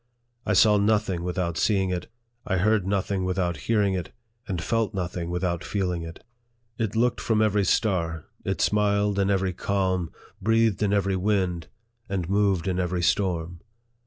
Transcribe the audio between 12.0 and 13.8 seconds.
and moved in every storm.